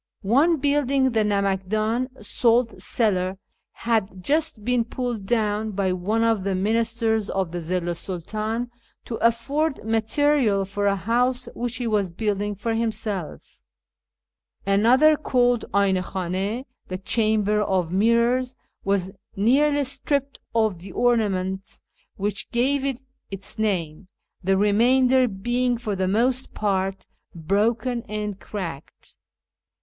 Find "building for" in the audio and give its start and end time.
12.09-12.73